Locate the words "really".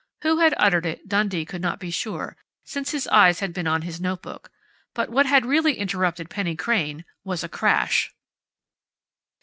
5.45-5.77